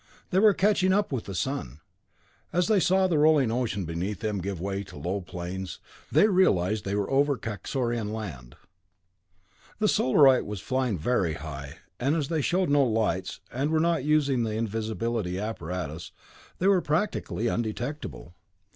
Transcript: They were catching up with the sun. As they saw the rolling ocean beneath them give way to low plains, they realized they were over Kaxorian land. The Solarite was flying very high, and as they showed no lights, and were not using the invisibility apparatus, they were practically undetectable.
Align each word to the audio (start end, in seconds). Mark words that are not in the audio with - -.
They 0.31 0.39
were 0.39 0.55
catching 0.55 0.91
up 0.93 1.11
with 1.11 1.25
the 1.25 1.35
sun. 1.35 1.79
As 2.51 2.67
they 2.67 2.79
saw 2.79 3.05
the 3.05 3.19
rolling 3.19 3.51
ocean 3.51 3.85
beneath 3.85 4.21
them 4.21 4.39
give 4.41 4.59
way 4.59 4.83
to 4.85 4.97
low 4.97 5.21
plains, 5.21 5.79
they 6.11 6.27
realized 6.27 6.85
they 6.85 6.95
were 6.95 7.07
over 7.11 7.37
Kaxorian 7.37 8.11
land. 8.11 8.55
The 9.77 9.87
Solarite 9.87 10.47
was 10.47 10.59
flying 10.59 10.97
very 10.97 11.35
high, 11.35 11.75
and 11.99 12.15
as 12.15 12.29
they 12.29 12.41
showed 12.41 12.71
no 12.71 12.81
lights, 12.83 13.41
and 13.51 13.69
were 13.69 13.79
not 13.79 14.03
using 14.03 14.41
the 14.41 14.53
invisibility 14.55 15.37
apparatus, 15.37 16.11
they 16.57 16.65
were 16.65 16.81
practically 16.81 17.45
undetectable. 17.45 18.33